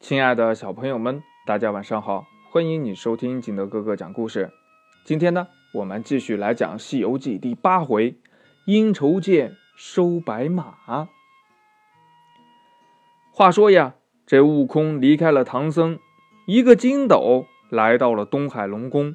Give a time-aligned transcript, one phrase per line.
[0.00, 2.26] 亲爱的小朋友们，大家晚上好！
[2.50, 4.50] 欢迎你收听景德哥哥讲故事。
[5.04, 8.18] 今天呢，我们继续来讲《西游记》第八回
[8.66, 11.08] “阴愁剑收白马”。
[13.32, 13.94] 话说呀，
[14.26, 15.98] 这悟空离开了唐僧，
[16.46, 19.14] 一个筋斗来到了东海龙宫。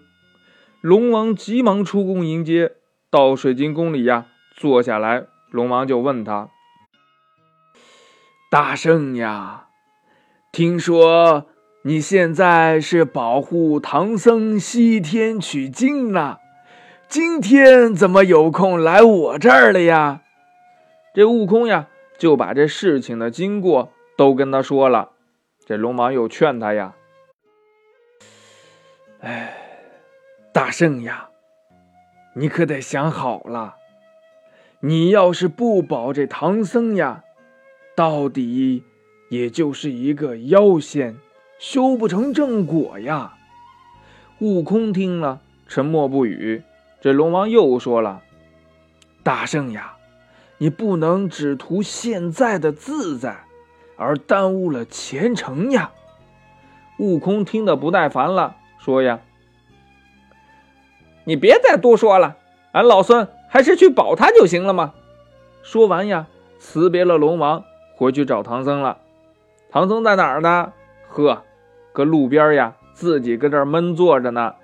[0.82, 2.77] 龙王急忙出宫迎接，
[3.11, 4.25] 到水晶宫里呀
[4.55, 5.27] 坐下来。
[5.52, 6.50] 龙王就问他
[8.50, 9.68] ：“大圣呀。”
[10.52, 11.45] 听说
[11.84, 16.40] 你现在是保护唐僧西天取经呢，
[17.07, 20.23] 今天怎么有空来我这儿了呀？
[21.13, 25.12] 这悟空呀，就把这事情的经过都跟他说了。
[25.66, 26.95] 这龙王又劝他呀
[29.21, 29.55] ：“哎，
[30.52, 31.29] 大圣呀，
[32.34, 33.76] 你可得想好了，
[34.79, 37.23] 你要是不保这唐僧呀，
[37.95, 38.84] 到底……”
[39.30, 41.18] 也就是一个妖仙，
[41.60, 43.36] 修不成正果呀。
[44.40, 46.63] 悟空听了，沉默不语。
[47.02, 48.21] 这龙王又说了
[49.24, 49.94] ：“大圣呀，
[50.58, 53.44] 你不能只图现在的自在，
[53.98, 55.91] 而耽误了前程呀。”
[56.98, 59.20] 悟空听得不耐烦了，说：“呀，
[61.24, 62.36] 你别再多说了，
[62.71, 64.94] 俺老孙还是去保他就行了嘛。”
[65.62, 66.28] 说完呀，
[66.58, 67.64] 辞别了龙王，
[67.96, 68.97] 回去找唐僧了。
[69.72, 70.73] 唐僧在哪儿呢？
[71.07, 71.44] 呵，
[71.94, 74.56] 搁路边呀，自己搁这儿闷坐着呢。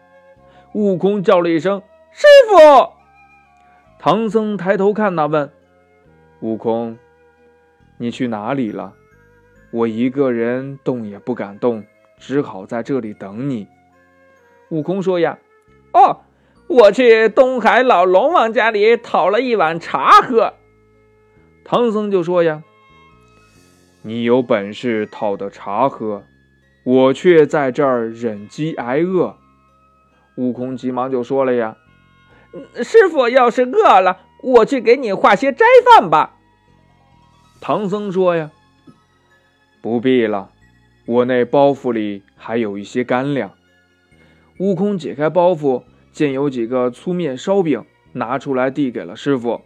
[0.73, 2.89] 悟空叫了一声：“师傅！”
[3.99, 5.51] 唐僧抬头看他，问
[6.41, 6.97] ：“悟空，
[7.97, 8.93] 你去哪里了？
[9.71, 11.83] 我一个人动也不敢动，
[12.17, 13.67] 只好在这里等你。”
[14.69, 15.37] 悟空说：“呀，
[15.93, 16.21] 哦，
[16.67, 20.53] 我去东海老龙王家里讨了一碗茶喝。”
[21.63, 22.63] 唐僧就说：“呀。”
[24.07, 26.23] 你有本事讨得茶喝，
[26.83, 29.35] 我却在这儿忍饥挨饿。
[30.35, 31.75] 悟空急忙就说了呀
[32.83, 36.37] ：“师傅要是饿了，我去给你化些斋饭吧。”
[37.59, 38.51] 唐僧说呀
[39.81, 40.51] ：“不必了，
[41.07, 43.53] 我那包袱里还有一些干粮。”
[44.59, 49.61] 悟空解开包袱，见有几个粗面烧饼，拿出来递给了师傅。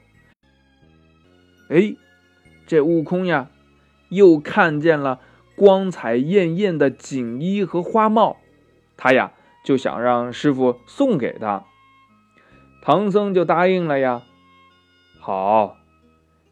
[1.68, 1.94] 哎，
[2.66, 3.50] 这悟空呀！
[4.10, 5.20] 又看见了
[5.56, 8.38] 光彩艳艳的锦衣和花帽，
[8.98, 9.32] 他呀
[9.64, 11.64] 就想让师傅送给他。
[12.82, 14.24] 唐僧就答应了呀。
[15.20, 15.76] 好，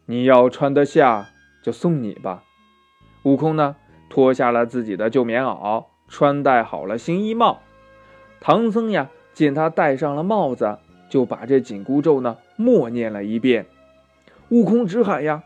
[0.06, 1.30] 你要穿得下
[1.62, 2.44] 就送你吧。
[3.24, 3.76] 悟空呢
[4.08, 7.60] 脱下了自己的旧棉袄，穿戴好了新衣帽。
[8.40, 13.66] 唐僧呀见他戴上了帽子，就把这紧箍咒呢默念了一遍。
[14.50, 15.42] 悟空直喊呀：“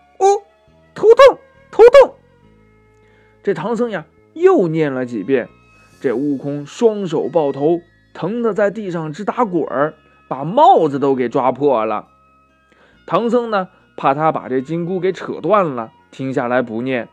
[3.43, 5.49] 这唐僧呀又念了几遍，
[6.01, 7.81] 这悟空双手抱头，
[8.15, 9.95] 疼得在地上直打滚儿，
[10.29, 12.09] 把帽子都给抓破了。
[13.07, 17.09] 唐僧呢怕他把这金箍给扯断了，停下来不念。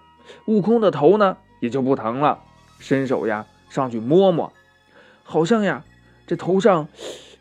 [0.46, 2.40] 悟空的头呢也就不疼了，
[2.78, 4.54] 伸手呀上去摸摸，
[5.24, 5.84] 好像呀
[6.28, 6.88] 这头上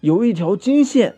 [0.00, 1.14] 有一条金线，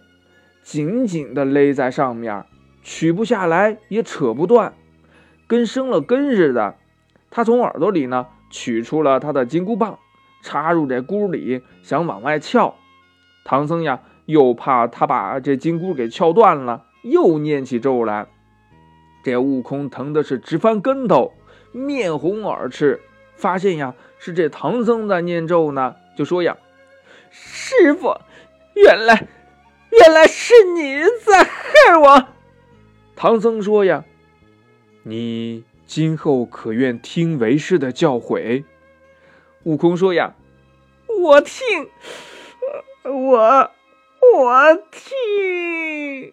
[0.65, 2.45] 紧紧的勒在上面，
[2.83, 4.73] 取不下来也扯不断。
[5.47, 6.75] 跟生了根似的，
[7.31, 9.99] 他从耳朵里呢取出了他的金箍棒，
[10.43, 12.75] 插入这箍里，想往外撬。
[13.45, 18.27] 唐僧呀，又怕他把这金箍给撬断了，又念起咒来。
[19.23, 21.33] 这悟空疼的是直翻跟头，
[21.73, 23.01] 面红耳赤，
[23.37, 26.57] 发现呀是这唐僧在念咒呢，就说呀
[27.31, 28.17] ：“师傅，
[28.75, 29.27] 原来
[29.91, 32.29] 原来是你在害我。”
[33.15, 34.05] 唐僧说呀。
[35.03, 38.63] 你今后可愿听为师的教诲？
[39.65, 40.37] 悟空说：“呀，
[41.21, 41.91] 我听，
[43.03, 43.71] 我
[44.37, 46.33] 我听。”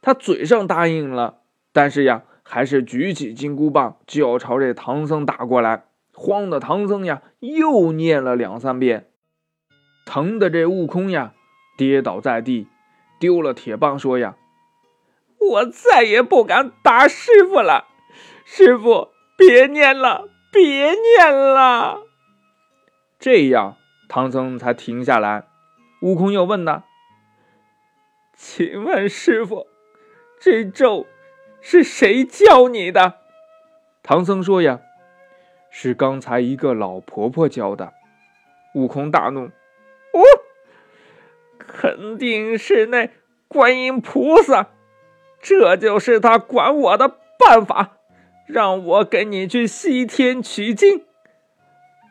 [0.00, 1.40] 他嘴上答应了，
[1.72, 9.08] 但是呀，还是举起金箍棒就要朝这唐僧打过来，慌的唐僧呀又念了两三遍，
[10.06, 11.34] 疼的这悟空呀
[11.76, 12.68] 跌倒在地，
[13.18, 14.36] 丢了铁棒，说：“呀。”
[15.42, 17.88] 我再也不敢打师傅了，
[18.44, 22.00] 师傅别念了，别念了。
[23.18, 23.76] 这样，
[24.08, 25.44] 唐僧才停下来。
[26.02, 26.82] 悟空又问他
[28.36, 29.68] ：“请问师傅，
[30.40, 31.06] 这咒
[31.60, 33.14] 是谁教你的？”
[34.02, 34.80] 唐僧说：“呀，
[35.70, 37.92] 是刚才一个老婆婆教的。”
[38.74, 39.46] 悟空大怒
[40.12, 40.20] ：“哦，
[41.58, 43.10] 肯定是那
[43.46, 44.70] 观音菩萨。”
[45.40, 47.98] 这就是他管我的办法，
[48.52, 51.04] 让我跟你去西天取经。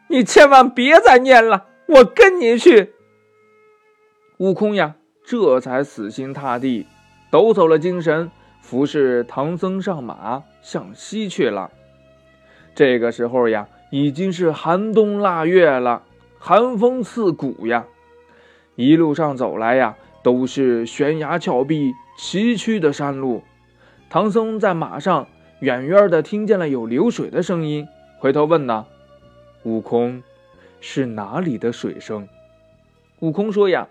[0.08, 2.94] 你千万别再念了，我跟你去。
[4.40, 6.88] 悟空呀，这才死心塌地，
[7.30, 11.70] 抖擞了精神，服侍唐僧上马，向西去了。
[12.74, 16.02] 这个时候呀，已经是寒冬腊月了，
[16.40, 17.86] 寒风刺骨呀。
[18.76, 23.44] 一路上走来呀，都是悬崖峭壁、崎岖的山路。
[24.10, 25.28] 唐僧在马上，
[25.62, 27.88] 远远的听见了有流水的声音，
[28.18, 28.88] 回头问呢
[29.62, 30.24] ：“悟空，
[30.80, 32.28] 是哪里的水声？”
[33.22, 33.88] 悟空说：“呀，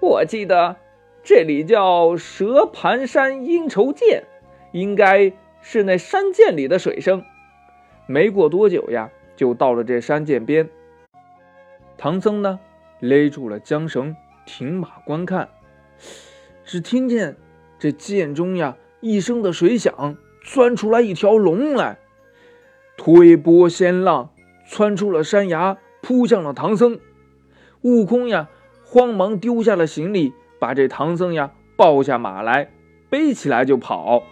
[0.00, 0.74] 我记得
[1.22, 4.24] 这里叫蛇盘山阴愁涧，
[4.72, 5.32] 应该
[5.62, 7.24] 是那山涧里的水声。”
[8.06, 10.68] 没过多久呀，就到了这山涧边。
[11.96, 12.58] 唐僧呢，
[12.98, 15.50] 勒住了缰绳，停马观看。
[16.64, 17.36] 只听见
[17.78, 21.98] 这涧中呀，一声的水响，钻出来一条龙来，
[22.98, 24.30] 推波掀浪，
[24.68, 27.00] 窜出了山崖，扑向了唐僧。
[27.80, 28.48] 悟空呀，
[28.84, 32.70] 慌忙丢下了行李，把这唐僧呀抱下马来，
[33.08, 34.22] 背起来就跑。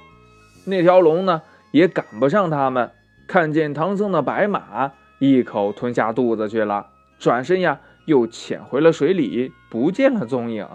[0.67, 2.91] 那条龙呢，也赶不上他们。
[3.27, 6.89] 看见唐僧的白马，一口吞下肚子去了，
[7.19, 10.69] 转身呀，又潜回了水里，不见了踪影。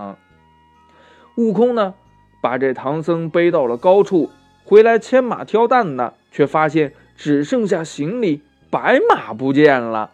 [1.36, 1.94] 悟空呢，
[2.42, 4.31] 把这唐僧背到了高处，
[4.68, 10.12] 回来牵马挑担呢，却发现只剩下行李，白马不见了。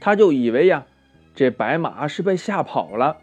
[0.00, 0.86] 他就以为呀，
[1.36, 3.18] 这白马是被吓跑了。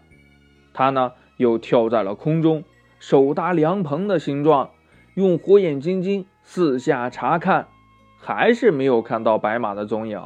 [0.72, 2.64] 他呢，又跳在了空中，
[2.98, 4.70] 手搭凉棚的形状，
[5.16, 7.68] 用火眼金睛四下查看。
[8.16, 10.18] 还是没有看到白马的踪影，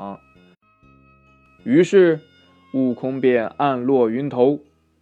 [1.64, 2.20] 于是
[2.73, 4.61] 悟空便暗落云头，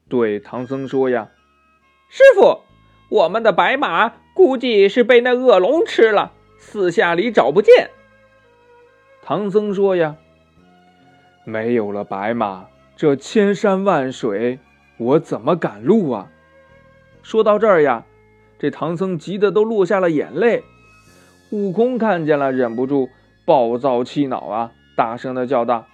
[0.09, 1.29] 对唐僧说：“呀，
[2.09, 2.61] 师傅，
[3.11, 7.91] 我们的白马估计是被那恶龙吃了，四下里找不见。”
[9.23, 10.17] 唐僧说：“呀，
[11.45, 12.67] 没有了白马，
[12.97, 14.59] 这千山万水，
[14.99, 16.31] 我怎么赶路啊？”
[17.23, 18.05] 说到这儿呀，
[18.59, 20.63] 这唐僧急得都落下了眼泪。
[21.51, 23.09] 悟空看见了，忍不住
[23.47, 24.73] 暴躁气恼啊！
[24.97, 25.87] 大声的叫道：“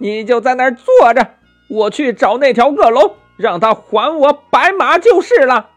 [0.00, 1.34] 你就在那儿坐着，
[1.68, 5.70] 我去找那条恶龙，让他还我白马就是了。”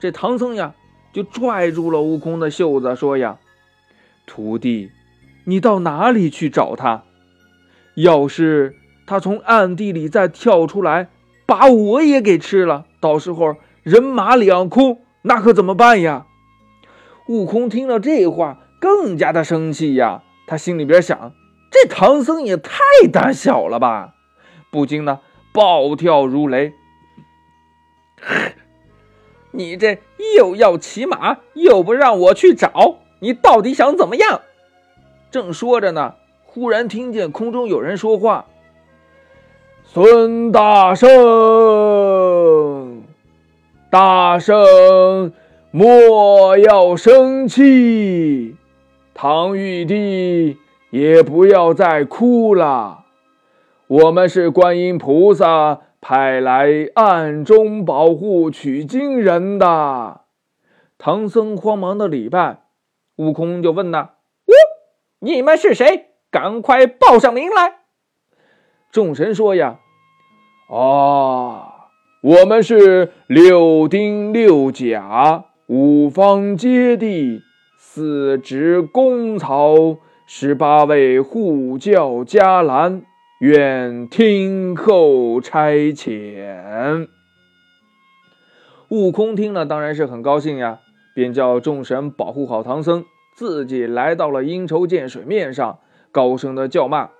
[0.00, 0.74] 这唐僧呀，
[1.12, 3.36] 就拽住了悟空的袖子，说：“呀，
[4.26, 4.90] 徒弟，
[5.44, 7.04] 你到哪里去找他？
[7.94, 8.74] 要是
[9.06, 11.10] 他从暗地里再跳出来，
[11.46, 16.26] 把我也给吃了，到时候人马两空。”那可怎么办呀？
[17.28, 20.22] 悟空听了这话，更加的生气呀。
[20.48, 21.32] 他心里边想：
[21.70, 22.80] 这唐僧也太
[23.12, 24.14] 胆小了吧！
[24.72, 25.20] 不禁呢，
[25.52, 26.72] 暴跳如雷。
[29.52, 29.98] 你这
[30.36, 34.40] 又要骑马，又不让我去找，你到底想怎么样？
[35.30, 36.14] 正说着呢，
[36.44, 38.46] 忽然听见空中有人说话
[39.84, 41.08] ：“孙大圣。”
[43.90, 45.32] 大圣，
[45.70, 48.56] 莫要生气，
[49.12, 50.56] 唐玉帝
[50.90, 53.01] 也不要再哭了。
[53.92, 60.22] 我们是观音菩萨派来暗中保护取经人的。
[60.96, 62.60] 唐僧慌忙的礼拜，
[63.16, 63.98] 悟空就问呐
[64.48, 64.54] ：“哦，
[65.18, 66.06] 你们是谁？
[66.30, 67.80] 赶快报上名来。”
[68.90, 69.78] 众神说呀
[70.72, 71.66] ：“哦。”
[72.24, 77.42] 我们是六丁六甲五方揭谛
[77.76, 83.02] 四职公曹十八位护教伽蓝，
[83.42, 87.08] 愿听候差遣。
[88.88, 90.78] 悟空听了当然是很高兴呀，
[91.12, 95.80] 便叫众神保护好唐僧，自己来到了阴愁涧水面上，
[96.12, 97.10] 高声的叫骂：“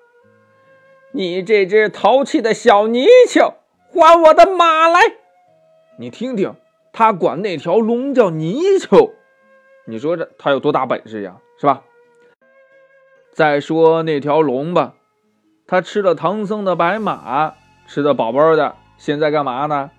[1.11, 3.55] 你这只淘气的小泥鳅！”
[3.93, 5.01] 还我的马来！
[5.99, 6.55] 你听听，
[6.93, 9.11] 他管那条龙叫泥鳅，
[9.87, 11.39] 你说这他有多大本事呀？
[11.59, 11.83] 是吧？
[13.33, 14.95] 再说那条龙吧，
[15.67, 17.55] 他吃了唐僧的白马，
[17.87, 19.91] 吃的饱饱的，现在干嘛呢？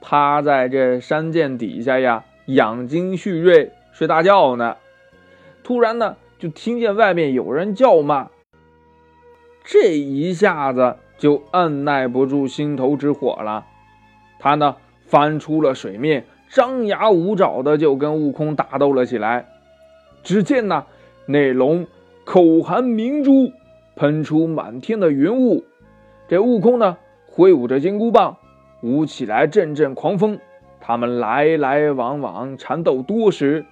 [0.00, 4.76] 趴在这山涧底下呀，养精蓄锐，睡大觉呢。
[5.62, 8.28] 突然呢，就听见外面有人叫骂，
[9.64, 10.96] 这一下子。
[11.18, 13.64] 就按耐不住心头之火了，
[14.40, 14.74] 他呢
[15.06, 19.46] 翻出了水面，张牙舞爪的就跟悟空打斗了起来。
[20.24, 20.84] 只见呢
[21.26, 21.86] 那龙
[22.24, 23.52] 口含明珠，
[23.96, 25.64] 喷出满天的云雾。
[26.28, 26.96] 这悟空呢
[27.26, 28.36] 挥舞着金箍棒，
[28.82, 30.38] 舞起来阵阵狂风，
[30.80, 33.64] 他们来来往往，缠斗多时，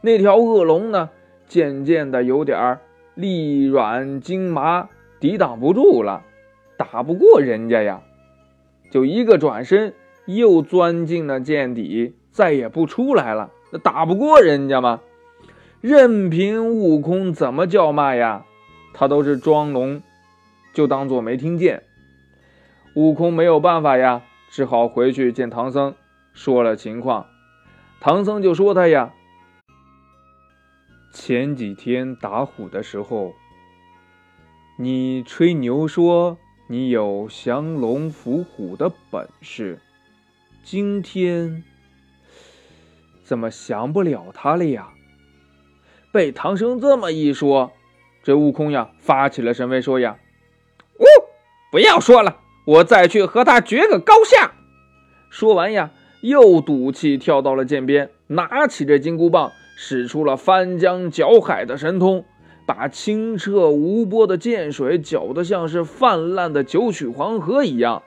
[0.00, 1.10] 那条恶龙呢，
[1.46, 2.78] 渐渐的有点
[3.14, 4.88] 力软筋麻，
[5.20, 6.22] 抵挡不住了，
[6.76, 8.02] 打不过人家呀，
[8.90, 9.94] 就一个转身，
[10.26, 13.50] 又钻进了剑底，再也不出来了。
[13.72, 15.00] 那打不过人家吗？
[15.80, 18.44] 任凭悟空怎么叫骂呀，
[18.98, 20.02] 他都是装聋，
[20.72, 21.82] 就当做没听见。
[22.94, 25.94] 悟空没有办法呀，只好回去见唐僧，
[26.32, 27.26] 说了情况。
[28.00, 29.12] 唐僧就说他呀，
[31.12, 33.34] 前几天打虎的时候，
[34.78, 36.38] 你吹牛说
[36.70, 39.78] 你有降龙伏虎的本事，
[40.62, 41.62] 今天
[43.22, 44.88] 怎么降不了他了呀？
[46.10, 47.72] 被唐僧这么一说，
[48.26, 50.16] 这悟空呀发起了神威，说呀
[50.98, 51.04] ：“呜，
[51.70, 54.54] 不要说了，我再去和他决个高下。”
[55.30, 55.92] 说完呀，
[56.22, 62.24] 又赌气跳到了涧边，拿起这金箍棒，使出了翻江搅海的神通，
[62.66, 68.02] 把清澈无波的涧水搅得像是泛滥的九曲黄河一样。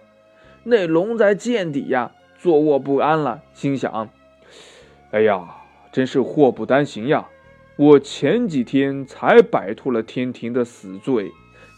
[0.66, 4.10] 那龙在涧底呀坐卧不安了，心想
[5.12, 5.48] ：“哎呀，
[5.94, 7.26] 真是祸不单行呀！”
[7.80, 11.32] 我前几天才摆脱了天庭的死罪，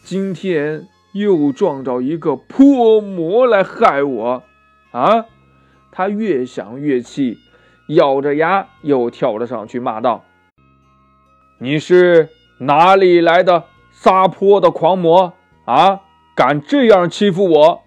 [0.04, 4.44] 今天又撞着一个泼魔来害我，
[4.90, 5.28] 啊！
[5.92, 7.38] 他越想越气，
[7.90, 10.26] 咬着牙又跳了上去，骂道
[11.62, 12.30] ：“你是
[12.62, 15.34] 哪里来的撒泼的狂魔
[15.66, 16.02] 啊？
[16.36, 17.84] 敢这样欺负我！”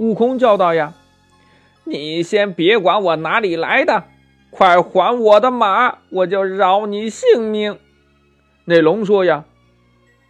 [0.00, 0.94] 悟空叫道：“呀，
[1.84, 4.04] 你先别管我哪里来的。”
[4.56, 7.76] 快还我的马，我就饶你性命。
[8.66, 9.46] 那龙说呀：“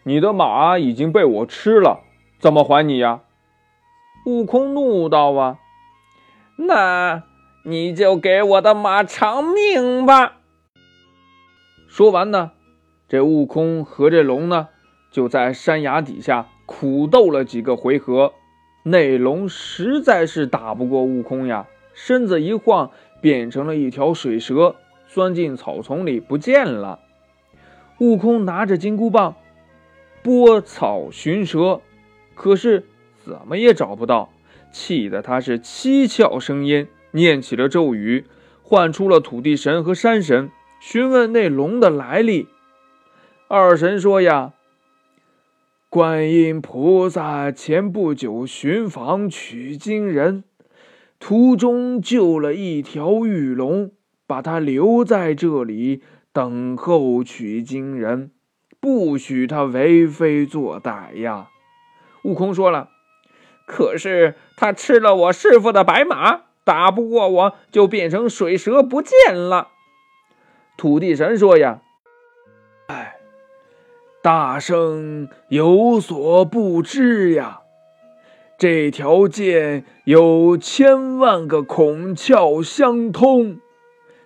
[0.05, 2.01] 你的马已经被我吃了，
[2.39, 3.21] 怎么还你呀？”
[4.25, 5.59] 悟空怒道：“啊，
[6.57, 7.25] 那
[7.67, 10.39] 你就给我的马偿命吧。”
[11.87, 12.53] 说完呢，
[13.07, 14.69] 这悟空和这龙呢，
[15.11, 18.33] 就在山崖底下苦斗了几个回合。
[18.85, 22.91] 那龙实在是打不过悟空呀，身子一晃。
[23.25, 24.77] 变成了一条水蛇，
[25.09, 27.01] 钻进草丛里不见了。
[27.99, 29.37] 悟空拿着金箍棒
[30.23, 31.81] 拨草寻蛇，
[32.35, 32.85] 可是
[33.25, 34.29] 怎么也找不到，
[34.71, 38.27] 气得他是七窍生烟，念起了咒语，
[38.63, 42.49] 唤出了土地神和山神，询问那龙的来历。
[43.49, 44.53] 二神说呀
[45.89, 50.45] ：“观音菩萨前不久寻访取经人。”
[51.19, 53.93] 途中救了一条玉龙，
[54.27, 56.03] 把他留在这里
[56.33, 58.31] 等候取经人，
[58.79, 61.49] 不许他为非作歹呀。
[62.25, 62.91] 悟空说了
[63.67, 69.69] ：“可是他吃了我师傅的白马，打不过我就变成水蛇不见了。”
[70.77, 71.81] 土地神说：“呀，
[72.89, 73.17] 哎，
[74.23, 77.61] 大圣有所不知呀。”
[78.57, 83.59] 这条剑有千万个孔窍相通，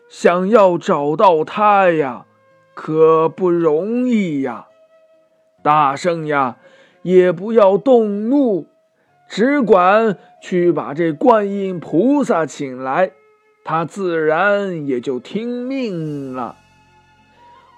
[0.09, 2.27] 想要找到它呀，
[2.75, 4.67] 可不容易呀！
[5.63, 6.59] 大圣呀，
[7.03, 8.67] 也不要动怒，
[9.29, 13.13] 只管去把这观音菩萨请来，
[13.65, 16.57] 他自然也就听命了。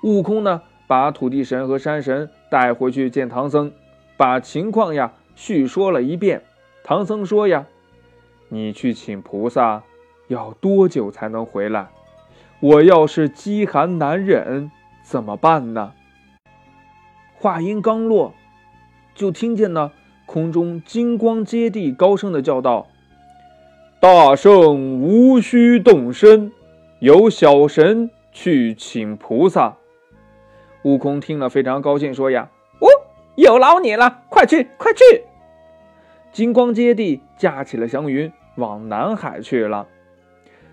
[0.02, 3.72] 悟空呢，把土地神和山神带回去见唐僧，
[4.16, 6.42] 把情况呀叙说了一遍。
[6.84, 7.64] 唐僧说：“呀，
[8.50, 9.82] 你去请菩萨，
[10.28, 11.88] 要多久才能回来？
[12.60, 14.70] 我要是饥寒难忍，
[15.02, 15.94] 怎么办呢？”
[17.32, 18.34] 话音刚落，
[19.14, 19.92] 就听见呢，
[20.26, 22.88] 空中金光接地，高声的叫道
[23.98, 26.52] ：“大圣无需动身，
[26.98, 29.78] 有小神去请菩萨。”
[30.84, 32.88] 悟空听了非常高兴，说：“呀，哦，
[33.36, 35.24] 有劳你了，快去，快去！”
[36.32, 39.88] 金光接地架起了祥云，往南海去了。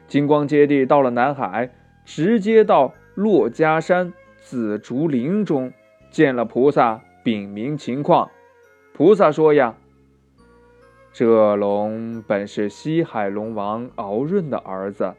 [0.08, 1.72] 金光接地到了南海，
[2.06, 5.74] 直接到珞珈山紫竹林中，
[6.12, 8.30] 见了菩萨，禀明情况。
[8.94, 9.76] 菩萨说：“呀，
[11.12, 15.16] 这龙本是西海龙王敖闰的儿子，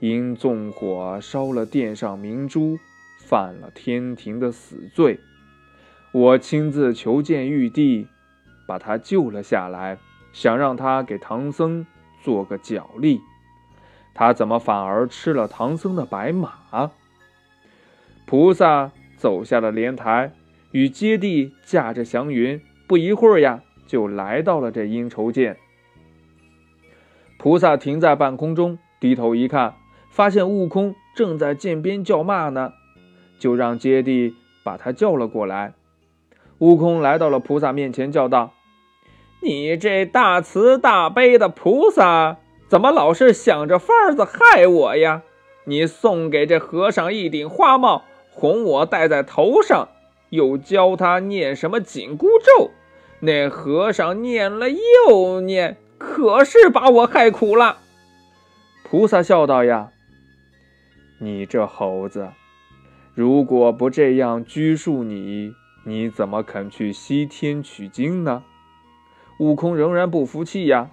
[0.00, 2.78] 因纵火烧了殿上明珠，
[3.18, 5.18] 犯了天庭的死罪。
[6.12, 8.08] 我亲自求见玉帝。”
[8.66, 9.98] 把他救了下来，
[10.32, 11.86] 想让他给唐僧
[12.22, 13.20] 做个脚力，
[14.14, 16.90] 他怎么反而吃了唐僧的白马？
[18.26, 20.32] 菩萨走下了莲台，
[20.70, 25.56] 与接地驾着祥云，不一会儿呀，就来到了这阴愁涧。
[27.38, 29.74] 菩萨停在半空中，低头一看，
[30.08, 32.72] 发现悟空正在涧边叫骂呢，
[33.38, 35.74] 就让揭谛把他叫了过来。
[36.58, 38.52] 悟空来到了菩萨面前，叫道
[39.42, 42.36] ：“你这大慈大悲的菩萨，
[42.68, 45.22] 怎么老是想着法子害我呀？
[45.64, 49.88] 你送给这和尚一顶花帽，哄我戴在头上，
[50.30, 52.70] 又教他念什么紧箍咒，
[53.20, 57.78] 那和尚念了又念。”可是把我害苦了。
[58.82, 59.90] 菩萨笑道：“呀，
[61.18, 62.28] 你这猴子，
[63.14, 65.54] 如果不这样拘束你，
[65.84, 68.42] 你怎么肯去西天取经呢？”
[69.38, 70.90] 悟空仍然不服气呀：“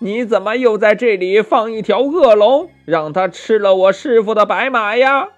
[0.00, 5.28] 你怎么又在这里放一条恶龙，让他吃了我师傅的白马呀？”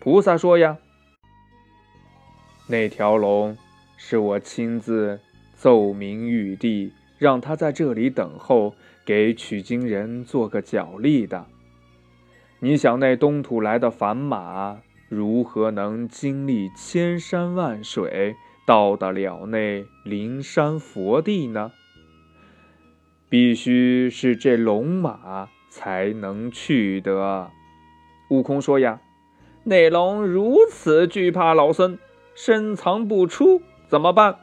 [0.00, 0.78] 菩萨说：“呀，
[2.68, 3.56] 那条龙
[3.96, 5.20] 是我亲自
[5.54, 11.44] 奏明玉帝。”让他在这里等候，给取经人做个脚力的。
[12.60, 14.78] 你想那东土来的凡马，
[15.10, 21.72] 如何能经历千山万水，到得了那灵山佛地呢？
[23.28, 27.50] 必须是这龙马才能去的。
[28.30, 29.00] 悟空说：“呀，
[29.64, 31.98] 那龙如此惧怕老孙，
[32.36, 34.36] 深藏不出，怎么办？”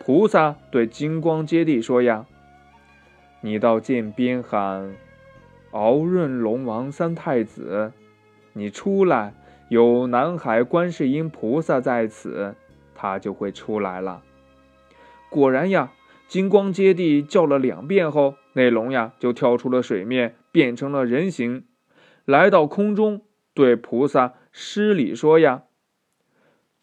[0.00, 2.24] 菩萨对金光接地说：“呀，
[3.42, 4.94] 你到涧边喊
[5.72, 7.92] 敖润龙王三太子，
[8.54, 9.34] 你出来，
[9.68, 12.54] 有南海观世音菩萨在此，
[12.94, 14.22] 他就会出来了。”
[15.30, 15.92] 果然呀，
[16.26, 21.64] 金光接地叫了两遍后，那龙呀就跳出了水面，变成了人形，
[22.24, 23.22] 来到空中，
[23.54, 25.64] 对菩萨施礼说：“呀，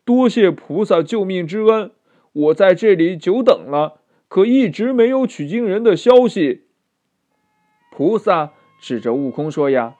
[0.03, 1.91] 多谢菩萨救命之恩。”
[2.35, 6.65] 我在这里久等了，可一直没有取经人的消息。
[7.91, 8.51] 菩萨
[8.81, 9.95] 指着悟空说：“呀，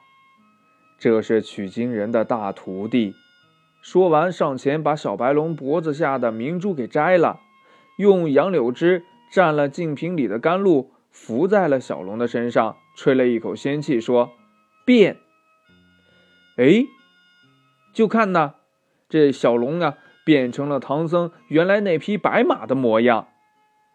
[0.98, 3.14] 这是取经人的大徒弟。”
[3.82, 7.40] 说完，上前把小白龙脖子下的明珠给摘了，
[7.98, 14.32] 用杨柳枝蘸了净瓶里的甘露，敷在了小龙的身上，吹了一口仙气，说
[14.84, 15.18] ：“变。”
[16.58, 16.86] 哎，
[17.92, 18.54] 就看呐，
[19.08, 19.98] 这小龙啊。
[20.24, 23.28] 变成了唐僧原来那匹白马的模样。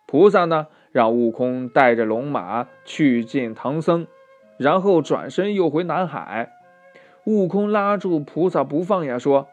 [0.07, 4.07] 菩萨呢，让悟空带着龙马去见唐僧，
[4.57, 6.49] 然后转身又回南海。
[7.25, 9.47] 悟空拉住菩萨不放呀，说：“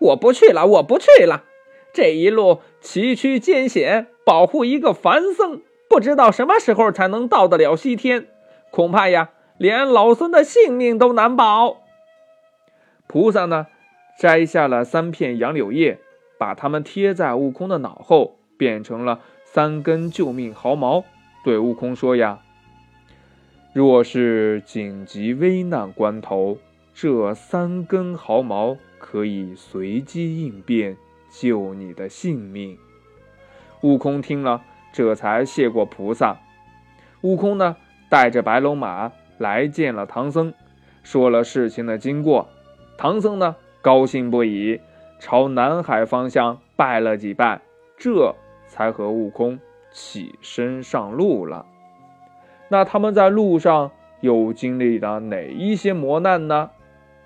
[0.00, 1.44] 我不去了，我不去了。
[1.92, 8.26] 这一路崎岖艰险，保护一个凡僧，不知道什么时候才能到得了西天，
[8.70, 11.78] 恐怕呀，连老孙的性命都难保。”
[13.06, 13.66] 菩萨呢？
[14.18, 15.98] 摘下了三片杨柳叶，
[16.38, 21.04] 把它们贴在悟空的脑后，变成了三根救命毫毛，
[21.42, 22.40] 对悟空说：“呀，
[23.72, 26.58] 若是紧急危难关头，
[26.94, 30.96] 这三根毫毛可以随机应变，
[31.30, 32.78] 救你的性命。”
[33.82, 36.38] 悟空听了，这才谢过菩萨。
[37.22, 37.76] 悟空呢，
[38.08, 40.52] 带着白龙马来见了唐僧，
[41.02, 42.48] 说了事情的经过。
[42.96, 43.56] 唐僧呢？
[43.80, 44.80] 高兴不已，
[45.18, 47.60] 朝南海方向拜了几拜，
[47.96, 48.32] 这
[48.68, 49.58] 才和悟空
[49.90, 51.66] 起身上路了。
[52.68, 56.70] 那他们在路上又经历了哪一些磨难呢？